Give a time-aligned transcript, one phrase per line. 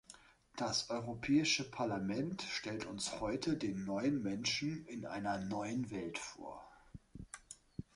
[0.57, 6.67] Das Europäische Parlament stellt uns heute den neuen Menschen in einer neuen Welt vor.